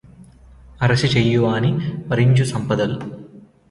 అరసి 0.81 1.07
చేయువాని 1.07 1.71
వరియించు 2.07 2.43
సంపదల్ 2.43 2.95